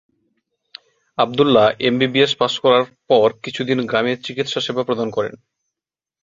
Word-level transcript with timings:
Abdullah 1.17 1.67
MBBS 1.79 2.31
পাশ 2.35 2.53
করার 2.59 2.83
পর 3.09 3.27
কিছুদিন 3.43 3.79
গ্রামে 3.85 4.13
চিকিৎসা 4.25 4.59
সেবা 4.61 4.83
প্রদান 4.83 5.09
করেন। 5.09 5.33